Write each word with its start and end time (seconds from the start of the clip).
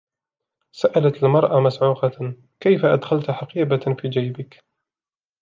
سألت 0.71 1.23
المرأة 1.23 1.59
مصعوقةً:" 1.59 2.33
كيف 2.63 2.85
أدخلت 2.85 3.31
حقيبةً 3.31 3.95
في 4.01 4.09
جيبك؟!". 4.09 4.59